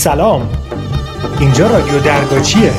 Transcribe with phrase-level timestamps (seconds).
[0.00, 0.48] سلام.
[1.40, 2.72] اینجا رادیو درگاچیه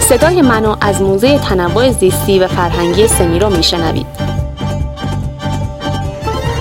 [0.00, 4.06] صدای منو از موزه تنوع زیستی و فرهنگی سمیرو میشنوید.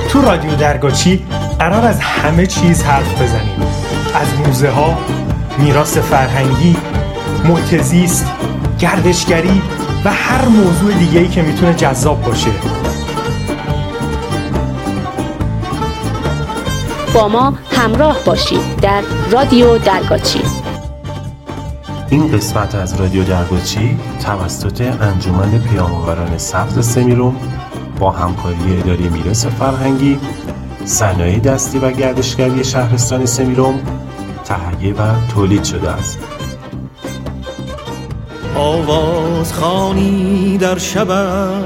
[0.09, 1.25] تو رادیو درگاچی
[1.59, 3.61] قرار از همه چیز حرف بزنیم.
[4.15, 4.97] از موزه ها
[5.57, 6.77] میراث فرهنگی
[7.45, 8.25] محتزیست
[8.79, 9.61] گردشگری
[10.05, 12.51] و هر موضوع دیگه ای که می‌تونه جذاب باشه.
[17.21, 20.41] با ما همراه باشید در رادیو درگاچی.
[22.09, 27.35] این قسمت از رادیو درگاچی توسط انجمن پیامآوران سبز سمیروم
[27.99, 30.19] با همکاری اداره میراث فرهنگی
[30.85, 33.79] صنایع دستی و گردشگری شهرستان سمیروم
[34.45, 36.19] تهیه و تولید شده است.
[38.55, 41.63] آواز خانی در شبم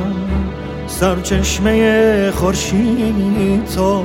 [0.88, 4.04] سرچشمه خورشید تو.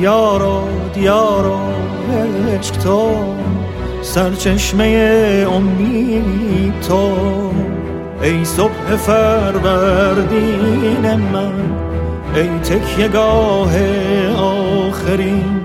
[0.00, 0.62] یارو
[0.94, 1.60] دیارو
[2.58, 3.12] عشق تو
[4.02, 7.12] سرچشمه امید تو.
[8.22, 10.24] ای صبح فروردین
[11.32, 11.52] من
[12.34, 13.72] ای تکیه گاه
[14.36, 15.60] آخرین.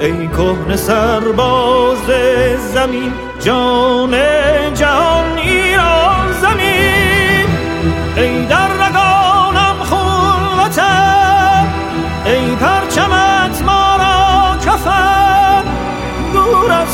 [0.00, 2.06] ای کهن سرباز
[2.74, 4.14] زمین جان
[4.74, 5.39] جهان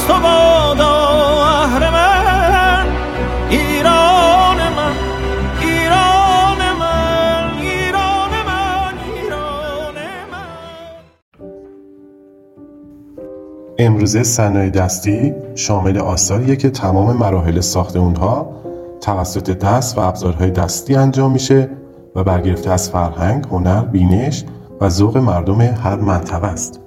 [0.07, 0.93] تو بادا
[1.63, 2.87] اهر من
[3.51, 4.95] ایران من
[5.61, 9.95] ایران من ایران من ایران
[10.33, 10.49] من
[13.79, 18.57] امروزه صنایع دستی شامل آثاریه که تمام مراحل ساخت اونها
[19.01, 21.71] توسط دست و ابزارهای دستی انجام میشه
[22.15, 24.45] و برگرفته از فرهنگ، هنر، بینش
[24.81, 26.86] و ذوق مردم هر منطقه است.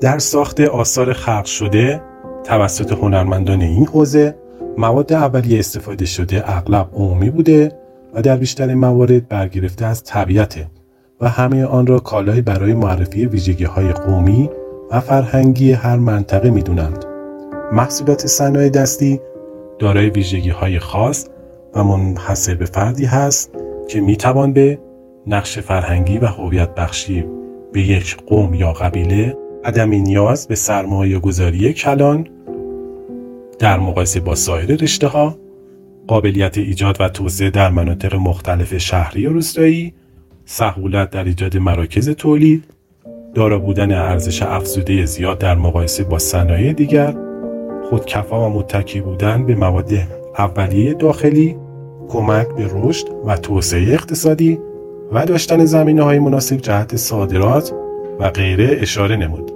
[0.00, 2.00] در ساخت آثار خلق شده
[2.44, 4.34] توسط هنرمندان این حوزه
[4.78, 7.72] مواد اولیه استفاده شده اغلب عمومی بوده
[8.14, 10.66] و در بیشتر موارد برگرفته از طبیعته
[11.20, 14.50] و همه آن را کالایی برای معرفی ویژگی های قومی
[14.90, 17.04] و فرهنگی هر منطقه می‌دونند.
[17.72, 19.20] محصولات صنایع دستی
[19.78, 21.26] دارای ویژگی های خاص
[21.74, 23.50] و منحصر به فردی هست
[23.88, 24.78] که می‌توان به
[25.26, 27.24] نقش فرهنگی و هویت بخشی
[27.72, 32.26] به یک قوم یا قبیله عدم نیاز به سرمایه گذاری کلان
[33.58, 35.38] در مقایسه با سایر رشته ها
[36.06, 39.94] قابلیت ایجاد و توسعه در مناطق مختلف شهری و روستایی
[40.44, 42.64] سهولت در ایجاد مراکز تولید
[43.34, 47.16] دارا بودن ارزش افزوده زیاد در مقایسه با صنایع دیگر
[47.90, 49.92] خودکفا و متکی بودن به مواد
[50.38, 51.56] اولیه داخلی
[52.08, 54.58] کمک به رشد و توسعه اقتصادی
[55.12, 57.72] و داشتن زمینه های مناسب جهت صادرات
[58.20, 59.52] و غیره اشاره نمود.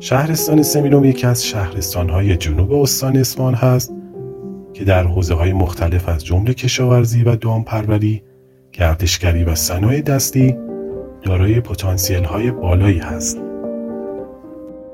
[0.00, 3.92] شهرستان سمیروم یکی از شهرستان های جنوب استان اصفهان هست
[4.72, 8.22] که در حوزه های مختلف از جمله کشاورزی و دامپروری،
[8.72, 10.56] گردشگری و صنایع دستی
[11.22, 13.38] دارای پتانسیل های بالایی هست.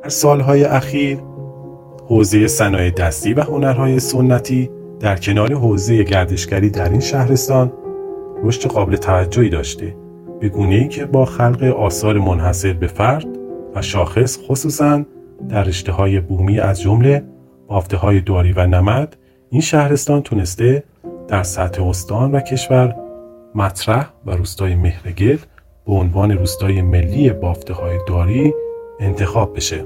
[0.03, 1.19] در سالهای اخیر
[2.09, 7.73] حوزه صنایع دستی و هنرهای سنتی در کنار حوزه گردشگری در این شهرستان
[8.45, 9.97] رشد قابل توجهی داشته
[10.41, 13.27] به گونه ای که با خلق آثار منحصر به فرد
[13.75, 15.05] و شاخص خصوصا
[15.49, 17.25] در رشته های بومی از جمله
[17.67, 19.17] بافته های داری و نمد
[19.51, 20.85] این شهرستان تونسته
[21.29, 22.97] در سطح استان و کشور
[23.55, 25.39] مطرح و روستای مهرگل
[25.87, 28.55] به عنوان روستای ملی بافته های داری
[29.01, 29.85] انتخاب بشه.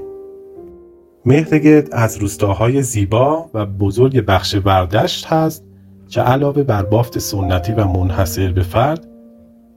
[1.25, 5.63] مهرگرد از روستاهای زیبا و بزرگ بخش وردشت هست
[6.09, 9.12] که علاوه بر بافت سنتی و منحصر به فرد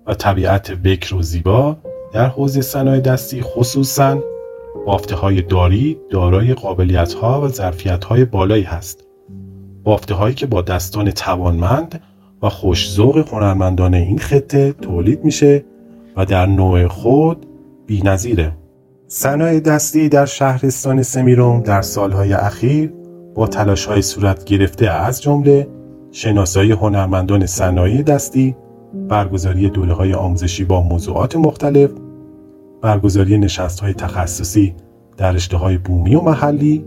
[0.06, 1.76] و طبیعت بکر و زیبا
[2.12, 4.18] در حوزه صنایع دستی خصوصا
[4.86, 9.04] بافته های داری دارای قابلیت ها و ظرفیت های بالایی هست.
[9.84, 12.00] بافته هایی که با دستان توانمند
[12.42, 15.64] و خوشزوق هنرمندان این خطه تولید میشه
[16.16, 17.46] و در نوع خود
[17.86, 18.52] بی‌نظیره.
[19.08, 22.92] صنایع دستی در شهرستان سمیروم در سالهای اخیر
[23.34, 25.68] با تلاش‌های صورت گرفته از جمله
[26.12, 28.56] شناسایی هنرمندان صنایع دستی،
[29.08, 31.90] برگزاری دوره‌های آموزشی با موضوعات مختلف،
[32.82, 34.74] برگزاری نشست‌های تخصصی
[35.16, 36.84] در رشته‌های بومی و محلی،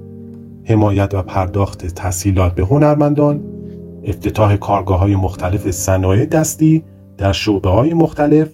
[0.64, 3.42] حمایت و پرداخت تسهیلات به هنرمندان،
[4.04, 6.84] افتتاح کارگاه‌های مختلف صنایع دستی
[7.18, 8.50] در شعبه‌های مختلف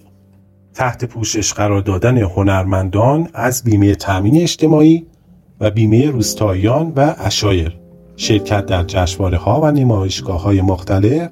[0.74, 5.06] تحت پوشش قرار دادن هنرمندان از بیمه تأمین اجتماعی
[5.60, 7.78] و بیمه روستاییان و اشایر
[8.16, 11.30] شرکت در جشنواره ها و نمایشگاه های مختلف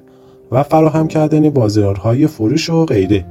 [0.51, 3.25] و فراهم کردن بازارهای فروش و غیره.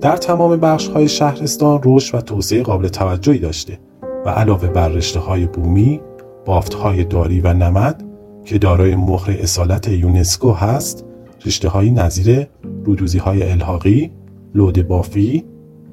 [0.00, 3.78] در تمام بخش های شهرستان رشد و توسعه قابل توجهی داشته
[4.26, 6.00] و علاوه بر رشته های بومی،
[6.44, 8.04] بافت های داری و نمد
[8.44, 11.04] که دارای مهر اصالت یونسکو هست،
[11.46, 12.46] رشته های نظیر
[12.84, 14.10] رودوزی های الحاقی،
[14.54, 15.44] لود بافی،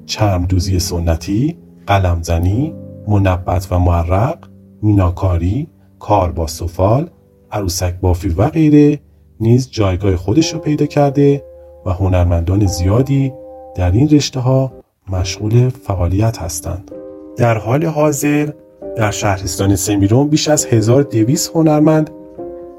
[0.06, 2.74] چرمدوزی سنتی، قلمزنی،
[3.08, 4.38] منبت و معرق،
[4.82, 7.10] میناکاری، کار با سفال،
[7.52, 9.00] عروسک بافی و غیره
[9.44, 11.44] نیز جایگاه خودش رو پیدا کرده
[11.86, 13.32] و هنرمندان زیادی
[13.74, 14.72] در این رشته ها
[15.12, 16.90] مشغول فعالیت هستند.
[17.36, 18.48] در حال حاضر
[18.96, 22.10] در شهرستان سمیرون بیش از 1200 هنرمند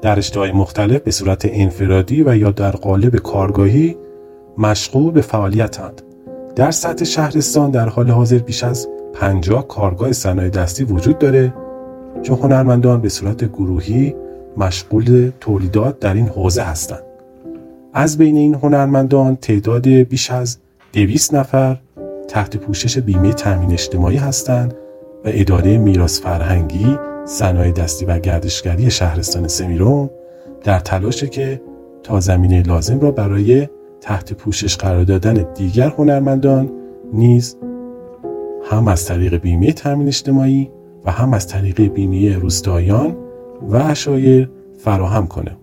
[0.02, 3.96] در رشته های مختلف به صورت انفرادی و یا در قالب کارگاهی
[4.58, 6.02] مشغول به فعالیتند.
[6.56, 11.54] در سطح شهرستان در حال حاضر بیش از 50 کارگاه صنایع دستی وجود داره
[12.22, 14.14] که هنرمندان به صورت گروهی
[14.56, 17.02] مشغول تولیدات در این حوزه هستند.
[17.92, 20.58] از بین این هنرمندان تعداد بیش از
[20.92, 21.76] 200 نفر
[22.28, 24.74] تحت پوشش بیمه تامین اجتماعی هستند
[25.24, 30.10] و اداره میراث فرهنگی، صنایع دستی و گردشگری شهرستان سمیرون
[30.64, 31.60] در تلاشه که
[32.02, 33.68] تا زمینه لازم را برای
[34.00, 36.70] تحت پوشش قرار دادن دیگر هنرمندان
[37.12, 37.56] نیز
[38.70, 40.70] هم از طریق بیمه تامین اجتماعی
[41.04, 43.16] و هم از طریق بیمه روستایان
[43.62, 45.56] و اشایر فراهم کنه.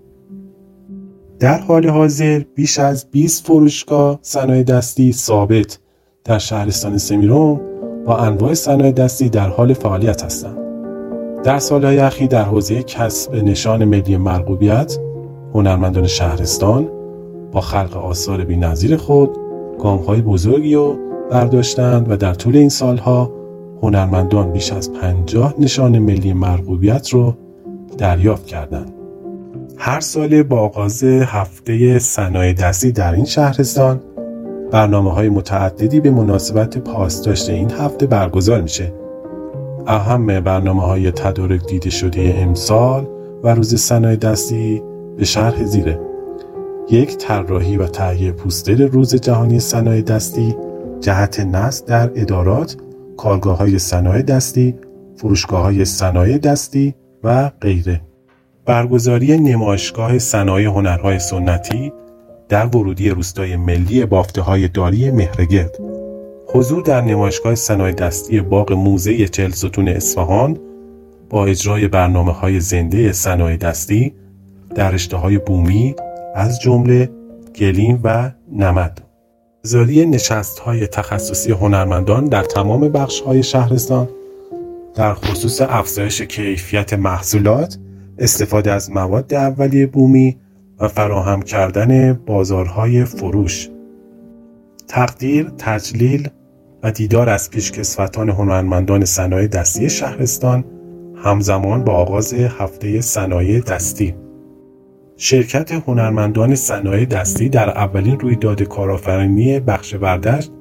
[1.40, 5.80] در حال حاضر بیش از 20 فروشگاه صنایع دستی ثابت
[6.24, 7.62] در شهرستان سمیروم
[8.06, 10.58] با انواع صنایع دستی در حال فعالیت هستند.
[11.44, 14.98] در سالهای اخیر در حوزه کسب نشان ملی مرغوبیت
[15.54, 16.90] هنرمندان شهرستان
[17.52, 19.30] با خلق آثار بینظیر خود
[20.08, 20.98] های بزرگی رو
[21.32, 23.32] برداشتند و در طول این سالها
[23.82, 27.34] هنرمندان بیش از پنجاه نشان ملی مرغوبیت رو
[27.98, 28.92] دریافت کردند.
[29.78, 34.02] هر ساله با آغاز هفته صنایع دستی در این شهرستان
[34.72, 38.94] برنامه های متعددی به مناسبت پاسداشت این هفته برگزار میشه.
[39.88, 43.08] اهم برنامه های تدارک دیده شده امسال
[43.44, 44.82] و روز صنایع دستی
[45.18, 46.00] به شرح زیره.
[46.90, 50.56] یک طراحی و تهیه پوستر روز جهانی صنایع دستی
[51.02, 52.78] جهت نصب در ادارات،
[53.18, 54.76] کارگاه های صنایع دستی،
[55.16, 58.02] فروشگاه های صنایع دستی و غیره.
[58.66, 61.94] برگزاری نمایشگاه صنایع هنرهای سنتی
[62.50, 65.78] در ورودی روستای ملی بافته های داری مهرگرد
[66.48, 70.58] حضور در نمایشگاه صنایع دستی باغ موزه چهل ستون اصفهان
[71.30, 74.14] با اجرای برنامه های زنده صنایع دستی
[74.76, 75.96] در رشته های بومی
[76.36, 77.10] از جمله
[77.56, 79.02] گلیم و نمد
[79.62, 84.10] زاری نشست های تخصصی هنرمندان در تمام بخش های شهرستان
[84.96, 87.78] در خصوص افزایش کیفیت محصولات
[88.18, 90.38] استفاده از مواد اولیه بومی
[90.80, 93.70] و فراهم کردن بازارهای فروش.
[94.88, 96.30] تقدیر، تجلیل
[96.84, 100.66] و دیدار از پیشکسوتان هنرمندان صنایع دستی شهرستان
[101.16, 104.16] همزمان با آغاز هفته صنایع دستی.
[105.18, 110.52] شرکت هنرمندان صنایع دستی در اولین رویداد کارآفرینی بخش بردشت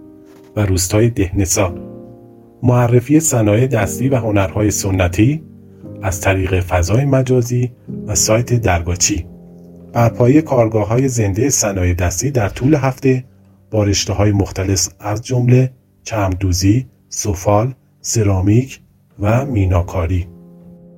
[0.56, 1.91] و روستای دهنسا.
[2.62, 5.42] معرفی صنایع دستی و هنرهای سنتی
[6.02, 7.72] از طریق فضای مجازی
[8.06, 9.26] و سایت درگاچی.
[9.92, 13.24] برپایی کارگاه های زنده صنایع دستی در طول هفته
[13.70, 18.80] با رشته های مختلف از جمله چرمدوزی، سفال، سرامیک
[19.20, 20.26] و میناکاری.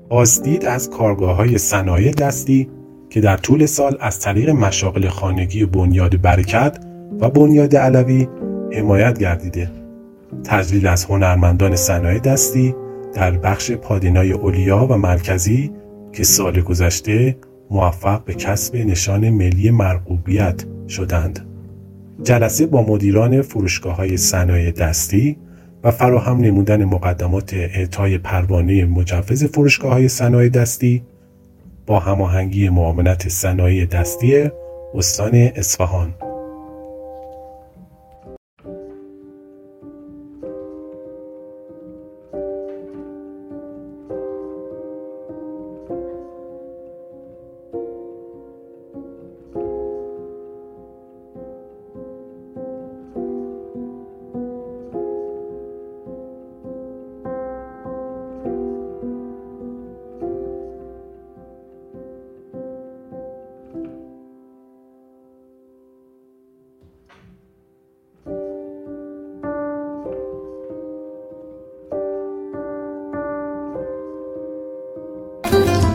[0.08, 2.68] بازدید از کارگاه های صنایع دستی
[3.10, 6.78] که در طول سال از طریق مشاغل خانگی بنیاد برکت
[7.20, 8.28] و بنیاد علوی
[8.72, 9.83] حمایت گردیده.
[10.44, 12.74] تجلیل از هنرمندان صنایع دستی
[13.14, 15.72] در بخش پادینای اولیا و مرکزی
[16.12, 17.36] که سال گذشته
[17.70, 21.46] موفق به کسب نشان ملی مرغوبیت شدند.
[22.22, 25.36] جلسه با مدیران فروشگاه های صنایع دستی
[25.84, 31.02] و فراهم نمودن مقدمات اعطای پروانه مجوز فروشگاه های صنایع دستی
[31.86, 34.50] با هماهنگی معاونت صنایع دستی
[34.94, 36.14] استان اصفهان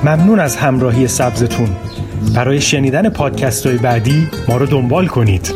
[0.04, 1.70] ممنون از همراهی سبزتون.
[2.36, 5.54] برای شنیدن پادکست های بعدی ما رو دنبال کنید.